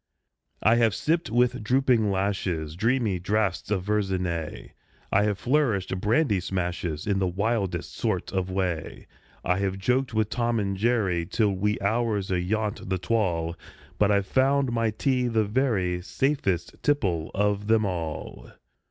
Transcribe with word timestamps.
I 0.63 0.77
have 0.77 0.95
sipped, 0.95 1.29
with 1.29 1.63
drooping 1.63 2.09
lashes, 2.09 2.75
Dreamy 2.75 3.19
draughts 3.19 3.69
of 3.69 3.83
Verzenay; 3.83 4.71
I 5.11 5.23
have 5.25 5.37
flourished 5.37 5.95
brandy 6.01 6.39
smashes 6.39 7.05
In 7.05 7.19
the 7.19 7.27
wildest 7.27 7.95
sort 7.95 8.31
of 8.33 8.49
way; 8.49 9.05
I 9.45 9.59
have 9.59 9.77
joked 9.77 10.11
with 10.15 10.31
"Tom 10.31 10.59
and 10.59 10.75
Jerry" 10.75 11.27
Till 11.27 11.51
wee 11.51 11.77
hours 11.81 12.29
ayont 12.31 12.89
the 12.89 12.97
twal' 12.97 13.55
But 13.99 14.09
I've 14.09 14.25
found 14.25 14.71
my 14.71 14.89
tea 14.89 15.27
the 15.27 15.45
very 15.45 16.01
Safest 16.01 16.77
tipple 16.81 17.29
of 17.35 17.67
them 17.67 17.85
all! 17.85 18.53